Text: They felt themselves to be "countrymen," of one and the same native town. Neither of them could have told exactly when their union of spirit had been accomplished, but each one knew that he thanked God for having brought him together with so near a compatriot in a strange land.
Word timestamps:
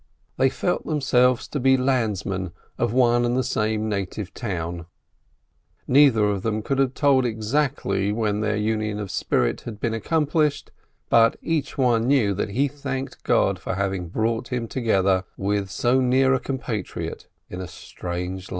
They 0.37 0.49
felt 0.49 0.83
themselves 0.83 1.47
to 1.49 1.59
be 1.59 1.77
"countrymen," 1.77 2.53
of 2.79 2.91
one 2.91 3.23
and 3.23 3.37
the 3.37 3.43
same 3.43 3.87
native 3.87 4.33
town. 4.33 4.87
Neither 5.87 6.23
of 6.25 6.41
them 6.41 6.63
could 6.63 6.79
have 6.79 6.95
told 6.95 7.23
exactly 7.23 8.11
when 8.11 8.39
their 8.39 8.55
union 8.55 8.97
of 8.97 9.11
spirit 9.11 9.61
had 9.61 9.79
been 9.79 9.93
accomplished, 9.93 10.71
but 11.11 11.35
each 11.43 11.77
one 11.77 12.07
knew 12.07 12.33
that 12.33 12.49
he 12.49 12.67
thanked 12.67 13.23
God 13.23 13.59
for 13.59 13.75
having 13.75 14.07
brought 14.07 14.47
him 14.47 14.67
together 14.67 15.23
with 15.37 15.69
so 15.69 16.01
near 16.01 16.33
a 16.33 16.39
compatriot 16.39 17.27
in 17.47 17.61
a 17.61 17.67
strange 17.67 18.49
land. 18.49 18.49